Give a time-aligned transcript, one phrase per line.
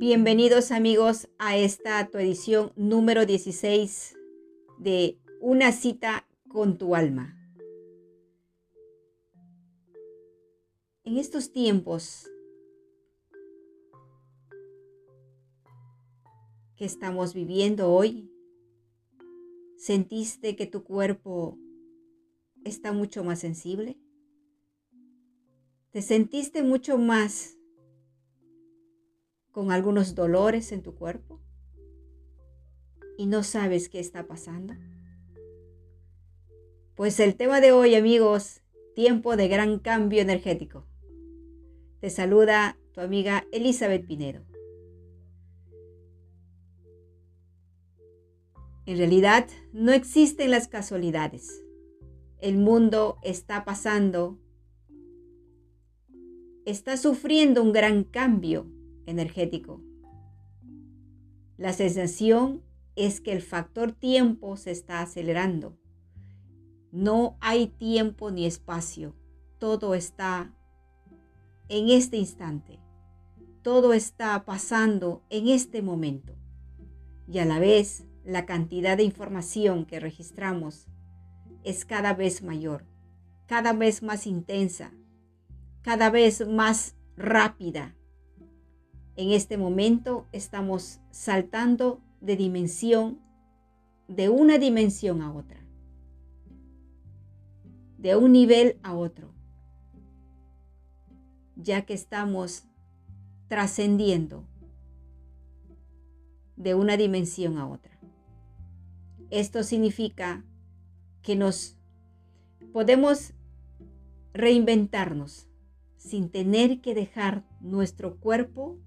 [0.00, 4.16] Bienvenidos amigos a esta tu edición número 16
[4.78, 7.36] de Una cita con tu alma.
[11.02, 12.30] En estos tiempos
[16.76, 18.30] que estamos viviendo hoy,
[19.78, 21.58] ¿sentiste que tu cuerpo
[22.62, 23.98] está mucho más sensible?
[25.90, 27.57] ¿Te sentiste mucho más
[29.58, 31.40] con algunos dolores en tu cuerpo
[33.16, 34.74] y no sabes qué está pasando?
[36.94, 38.62] Pues el tema de hoy, amigos,
[38.94, 40.86] tiempo de gran cambio energético.
[41.98, 44.44] Te saluda tu amiga Elizabeth Pinedo.
[48.86, 51.64] En realidad, no existen las casualidades.
[52.38, 54.38] El mundo está pasando,
[56.64, 58.77] está sufriendo un gran cambio
[59.08, 59.80] energético.
[61.56, 62.62] La sensación
[62.94, 65.76] es que el factor tiempo se está acelerando.
[66.92, 69.14] No hay tiempo ni espacio.
[69.58, 70.54] Todo está
[71.68, 72.78] en este instante.
[73.62, 76.34] Todo está pasando en este momento.
[77.26, 80.86] Y a la vez, la cantidad de información que registramos
[81.64, 82.84] es cada vez mayor,
[83.46, 84.92] cada vez más intensa,
[85.82, 87.97] cada vez más rápida,
[89.18, 93.18] en este momento estamos saltando de dimensión,
[94.06, 95.58] de una dimensión a otra,
[97.98, 99.34] de un nivel a otro,
[101.56, 102.68] ya que estamos
[103.48, 104.44] trascendiendo
[106.54, 107.98] de una dimensión a otra.
[109.30, 110.44] Esto significa
[111.22, 111.76] que nos
[112.72, 113.32] podemos
[114.32, 115.48] reinventarnos
[115.96, 118.78] sin tener que dejar nuestro cuerpo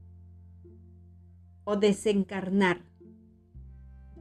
[1.63, 2.81] o desencarnar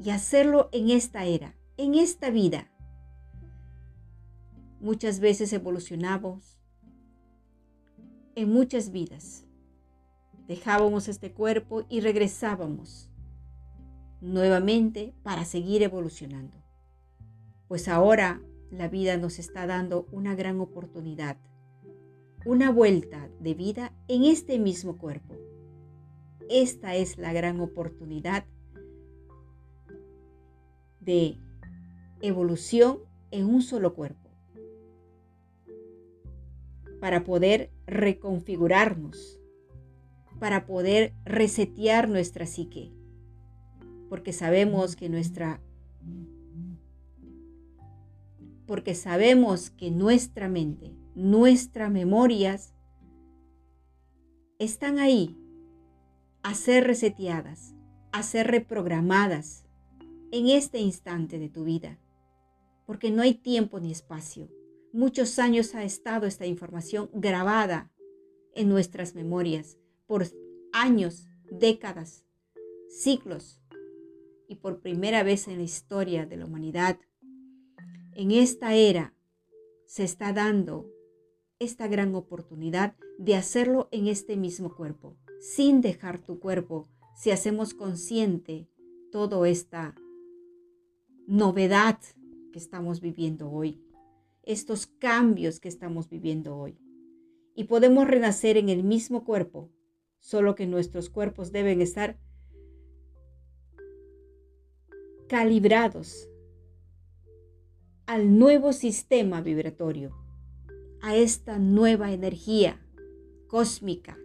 [0.02, 2.70] y hacerlo en esta era, en esta vida.
[4.80, 6.58] Muchas veces evolucionamos
[8.34, 9.44] en muchas vidas.
[10.46, 13.10] Dejábamos este cuerpo y regresábamos
[14.20, 16.58] nuevamente para seguir evolucionando.
[17.68, 21.36] Pues ahora la vida nos está dando una gran oportunidad,
[22.44, 25.49] una vuelta de vida en este mismo cuerpo
[26.50, 28.44] esta es la gran oportunidad
[31.00, 31.38] de
[32.20, 32.98] evolución
[33.30, 34.28] en un solo cuerpo
[37.00, 39.40] para poder reconfigurarnos,
[40.40, 42.92] para poder resetear nuestra psique,
[44.08, 45.60] porque sabemos que nuestra
[48.66, 52.72] porque sabemos que nuestra mente, nuestras memorias
[54.58, 55.39] están ahí
[56.42, 57.74] a ser reseteadas,
[58.12, 59.64] a ser reprogramadas
[60.32, 61.98] en este instante de tu vida,
[62.86, 64.48] porque no hay tiempo ni espacio.
[64.92, 67.90] Muchos años ha estado esta información grabada
[68.54, 70.26] en nuestras memorias por
[70.72, 72.24] años, décadas,
[72.88, 73.60] siglos,
[74.50, 76.98] y por primera vez en la historia de la humanidad,
[78.14, 79.14] en esta era
[79.86, 80.90] se está dando
[81.60, 86.86] esta gran oportunidad de hacerlo en este mismo cuerpo, sin dejar tu cuerpo,
[87.16, 88.68] si hacemos consciente
[89.10, 89.94] toda esta
[91.26, 91.98] novedad
[92.52, 93.82] que estamos viviendo hoy,
[94.42, 96.78] estos cambios que estamos viviendo hoy.
[97.54, 99.70] Y podemos renacer en el mismo cuerpo,
[100.18, 102.18] solo que nuestros cuerpos deben estar
[105.26, 106.28] calibrados
[108.04, 110.14] al nuevo sistema vibratorio,
[111.00, 112.86] a esta nueva energía
[113.48, 114.18] cósmica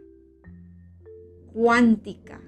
[1.55, 2.41] cuántica,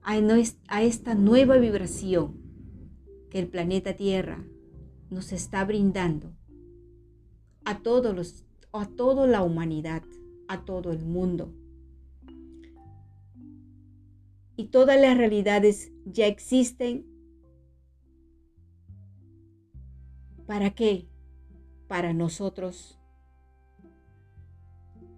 [0.00, 2.40] a esta nueva vibración
[3.28, 4.42] que el planeta Tierra
[5.10, 6.34] nos está brindando
[7.66, 10.02] a todos los, a toda la humanidad,
[10.48, 11.52] a todo el mundo.
[14.56, 17.04] Y todas las realidades ya existen.
[20.46, 21.10] ¿Para qué?
[21.88, 22.98] Para nosotros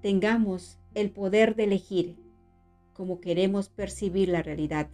[0.02, 2.27] tengamos el poder de elegir
[2.98, 4.90] como queremos percibir la realidad.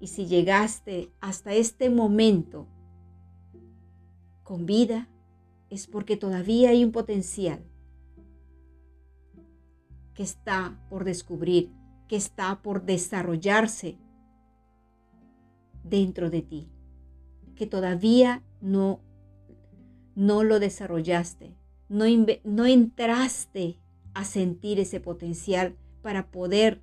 [0.00, 2.66] Y si llegaste hasta este momento
[4.42, 5.10] con vida,
[5.68, 7.62] es porque todavía hay un potencial
[10.14, 11.74] que está por descubrir,
[12.08, 13.98] que está por desarrollarse
[15.84, 16.70] dentro de ti,
[17.54, 19.02] que todavía no,
[20.14, 21.54] no lo desarrollaste,
[21.90, 22.06] no,
[22.44, 23.78] no entraste
[24.14, 26.82] a sentir ese potencial para poder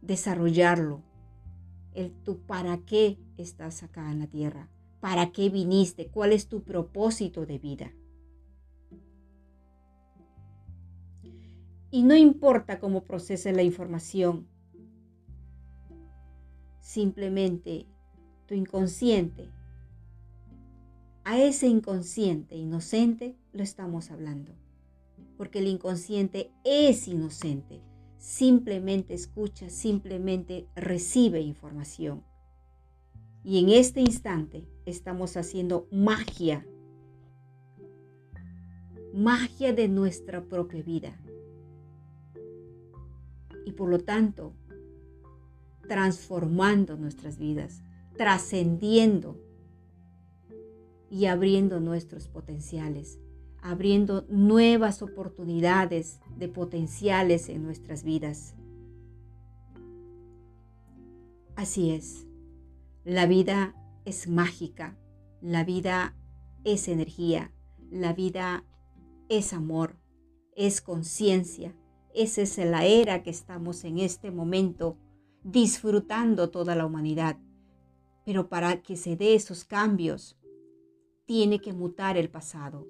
[0.00, 1.02] desarrollarlo.
[1.94, 4.68] El tú para qué estás acá en la tierra,
[5.00, 7.92] para qué viniste, cuál es tu propósito de vida.
[11.90, 14.46] Y no importa cómo proceses la información,
[16.80, 17.86] simplemente
[18.46, 19.50] tu inconsciente,
[21.24, 24.52] a ese inconsciente inocente lo estamos hablando,
[25.40, 27.80] porque el inconsciente es inocente,
[28.18, 32.22] simplemente escucha, simplemente recibe información.
[33.42, 36.66] Y en este instante estamos haciendo magia,
[39.14, 41.18] magia de nuestra propia vida.
[43.64, 44.52] Y por lo tanto
[45.88, 47.80] transformando nuestras vidas,
[48.18, 49.42] trascendiendo
[51.08, 53.18] y abriendo nuestros potenciales,
[53.62, 58.54] abriendo nuevas oportunidades de potenciales en nuestras vidas.
[61.56, 62.26] Así es,
[63.04, 63.74] la vida
[64.04, 64.96] es mágica,
[65.40, 66.16] la vida
[66.64, 67.52] es energía,
[67.90, 68.64] la vida
[69.28, 69.96] es amor,
[70.56, 71.74] es conciencia,
[72.14, 74.96] esa es la era que estamos en este momento
[75.42, 77.38] disfrutando toda la humanidad.
[78.24, 80.38] Pero para que se dé esos cambios,
[81.26, 82.86] tiene que mutar el pasado.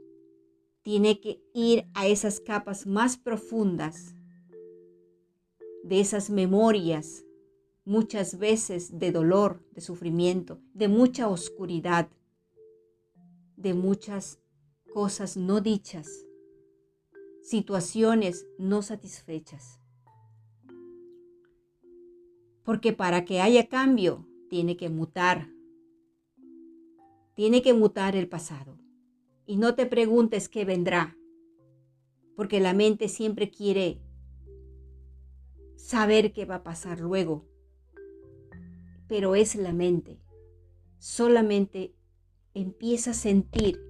[0.90, 4.16] Tiene que ir a esas capas más profundas
[5.84, 7.24] de esas memorias,
[7.84, 12.08] muchas veces de dolor, de sufrimiento, de mucha oscuridad,
[13.56, 14.40] de muchas
[14.92, 16.26] cosas no dichas
[17.40, 19.78] situaciones no satisfechas.
[22.64, 25.52] Porque para que haya cambio, tiene que mutar.
[27.36, 28.89] Tiene que mutar el pasado.
[29.50, 31.18] Y no te preguntes qué vendrá,
[32.36, 34.00] porque la mente siempre quiere
[35.74, 37.48] saber qué va a pasar luego.
[39.08, 40.22] Pero es la mente.
[41.00, 41.96] Solamente
[42.54, 43.84] empieza a sentir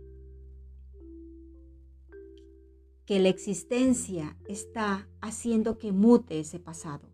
[3.04, 7.12] que la existencia está haciendo que mute ese pasado.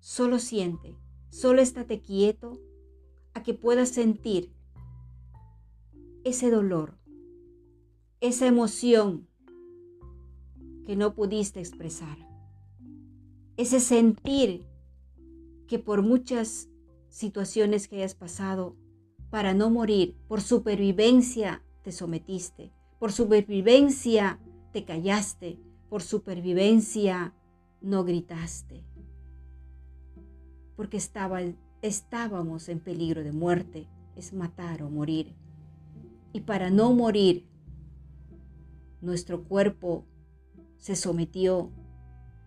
[0.00, 0.96] Solo siente,
[1.28, 2.60] solo estate quieto
[3.32, 4.52] a que puedas sentir
[6.24, 6.98] ese dolor,
[8.20, 9.26] esa emoción
[10.86, 12.16] que no pudiste expresar,
[13.56, 14.64] ese sentir
[15.66, 16.68] que por muchas
[17.08, 18.76] situaciones que hayas pasado,
[19.30, 24.40] para no morir, por supervivencia te sometiste, por supervivencia
[24.72, 25.58] te callaste,
[25.88, 27.34] por supervivencia
[27.80, 28.84] no gritaste,
[30.76, 31.40] porque estaba,
[31.82, 35.34] estábamos en peligro de muerte, es matar o morir.
[36.32, 37.46] Y para no morir,
[39.00, 40.06] nuestro cuerpo
[40.78, 41.70] se sometió,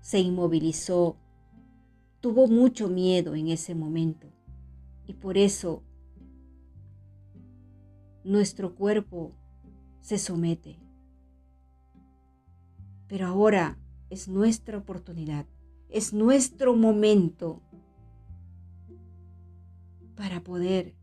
[0.01, 1.17] se inmovilizó,
[2.19, 4.27] tuvo mucho miedo en ese momento.
[5.05, 5.83] Y por eso
[8.23, 9.33] nuestro cuerpo
[10.01, 10.79] se somete.
[13.07, 13.79] Pero ahora
[14.09, 15.47] es nuestra oportunidad,
[15.89, 17.61] es nuestro momento
[20.15, 20.95] para poder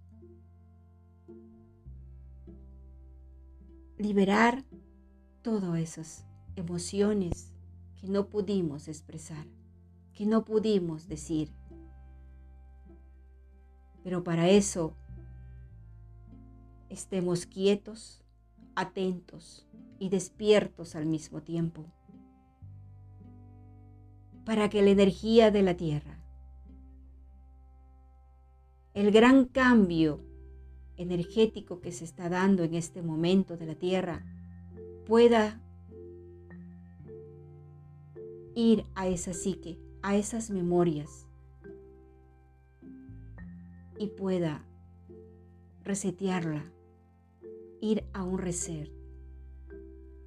[3.99, 4.65] liberar
[5.47, 6.25] todas esas
[6.57, 7.53] emociones
[8.01, 9.47] que no pudimos expresar,
[10.13, 11.53] que no pudimos decir.
[14.03, 14.97] Pero para eso
[16.89, 18.25] estemos quietos,
[18.75, 19.69] atentos
[20.01, 21.85] y despiertos al mismo tiempo
[24.45, 26.19] para que la energía de la tierra,
[28.95, 30.25] el gran cambio
[30.97, 34.25] energético que se está dando en este momento de la tierra,
[35.07, 35.63] pueda
[38.57, 41.29] ir a esa psique, a esas memorias
[43.99, 44.65] y pueda
[45.85, 46.65] resetearla,
[47.81, 48.91] ir a un reset,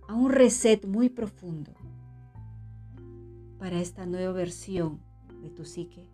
[0.07, 1.73] a un reset muy profundo
[3.57, 5.01] para esta nueva versión
[5.41, 6.09] de tu psique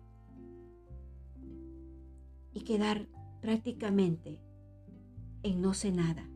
[2.52, 3.06] y quedar
[3.40, 4.40] prácticamente
[5.44, 6.28] en no sé nada,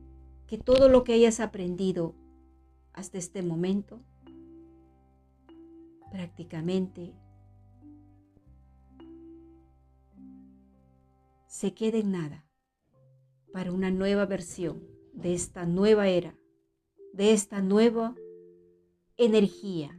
[0.46, 2.14] que todo lo que hayas aprendido
[2.92, 4.00] hasta este momento
[6.10, 7.14] prácticamente
[11.46, 12.46] se quede en nada
[13.52, 16.36] para una nueva versión de esta nueva era,
[17.12, 18.14] de esta nueva
[19.16, 19.96] energía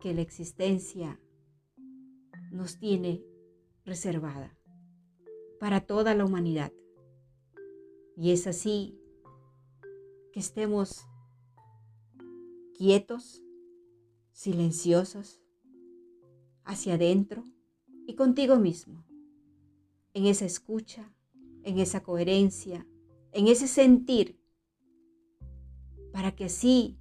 [0.00, 1.20] que la existencia
[2.50, 3.24] nos tiene
[3.84, 4.56] reservada
[5.58, 6.72] para toda la humanidad.
[8.16, 8.98] Y es así
[10.32, 11.06] que estemos
[12.74, 13.42] quietos,
[14.32, 15.42] silenciosos,
[16.64, 17.44] hacia adentro
[18.06, 19.04] y contigo mismo,
[20.14, 21.12] en esa escucha,
[21.62, 22.86] en esa coherencia,
[23.32, 24.40] en ese sentir,
[26.12, 26.98] para que así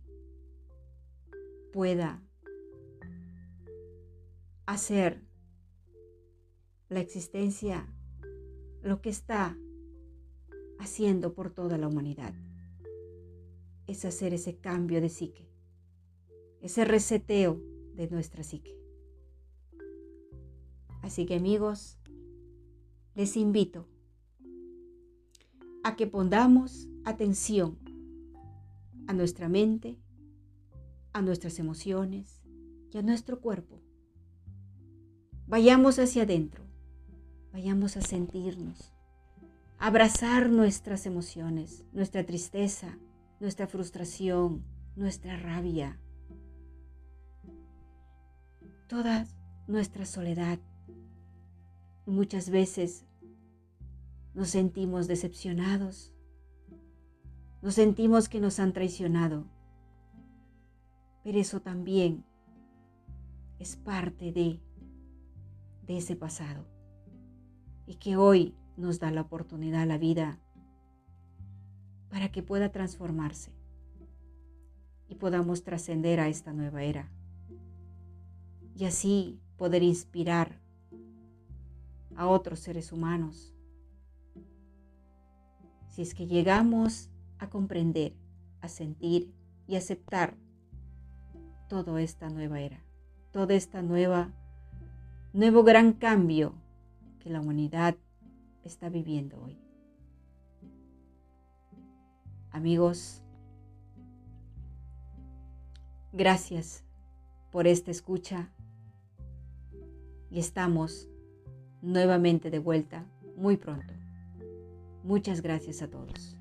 [1.71, 2.21] pueda
[4.65, 5.23] hacer
[6.89, 7.87] la existencia
[8.81, 9.57] lo que está
[10.85, 12.33] haciendo por toda la humanidad.
[13.87, 15.49] Es hacer ese cambio de psique,
[16.61, 17.59] ese reseteo
[17.95, 18.79] de nuestra psique.
[21.01, 21.97] Así que amigos,
[23.15, 23.87] les invito
[25.83, 27.77] a que pongamos atención
[29.07, 29.97] a nuestra mente,
[31.13, 32.43] a nuestras emociones
[32.91, 33.81] y a nuestro cuerpo.
[35.47, 36.63] Vayamos hacia adentro,
[37.51, 38.94] vayamos a sentirnos,
[39.77, 42.97] abrazar nuestras emociones, nuestra tristeza,
[43.39, 44.63] nuestra frustración,
[44.95, 45.99] nuestra rabia,
[48.87, 49.27] toda
[49.67, 50.59] nuestra soledad.
[52.05, 53.05] Muchas veces
[54.33, 56.13] nos sentimos decepcionados,
[57.61, 59.47] nos sentimos que nos han traicionado,
[61.23, 62.23] pero eso también
[63.59, 64.59] es parte de,
[65.87, 66.67] de ese pasado.
[67.87, 70.39] Y que hoy nos da la oportunidad a la vida
[72.09, 73.51] para que pueda transformarse
[75.07, 77.11] y podamos trascender a esta nueva era
[78.75, 80.59] y así poder inspirar
[82.15, 83.53] a otros seres humanos.
[85.89, 88.13] Si es que llegamos a comprender,
[88.61, 89.33] a sentir
[89.67, 90.37] y aceptar
[91.69, 92.83] toda esta nueva era,
[93.31, 94.33] toda esta nueva,
[95.33, 96.53] nuevo gran cambio
[97.19, 97.95] que la humanidad
[98.65, 99.57] está viviendo hoy.
[102.51, 103.21] Amigos,
[106.13, 106.83] gracias
[107.51, 108.49] por esta escucha
[110.29, 111.09] y estamos
[111.81, 113.05] nuevamente de vuelta
[113.35, 113.93] muy pronto.
[115.03, 116.35] Muchas gracias a todos.